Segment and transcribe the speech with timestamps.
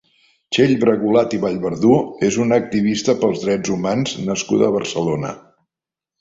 [0.55, 1.97] Txell Bragulat i Vallverdú
[2.29, 5.37] és una activista pels drets humans nascuda a Barcelona.